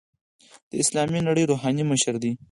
د 0.69 0.71
اسلامي 0.83 1.19
نړۍ 1.27 1.43
روحاني 1.51 1.83
مشر 1.91 2.13
دی. 2.23 2.31